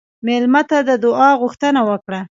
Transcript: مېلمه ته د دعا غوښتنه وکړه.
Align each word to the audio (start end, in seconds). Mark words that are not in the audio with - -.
مېلمه 0.25 0.61
ته 0.69 0.77
د 0.89 0.91
دعا 1.03 1.29
غوښتنه 1.41 1.81
وکړه. 1.89 2.19